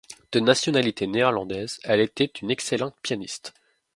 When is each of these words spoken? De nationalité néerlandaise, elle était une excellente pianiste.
De 0.31 0.39
nationalité 0.39 1.05
néerlandaise, 1.05 1.79
elle 1.83 1.99
était 1.99 2.25
une 2.41 2.49
excellente 2.49 2.95
pianiste. 3.03 3.53